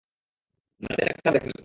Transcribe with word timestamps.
দাঁতের 0.81 1.05
ডাক্তার 1.07 1.31
দেখান। 1.33 1.51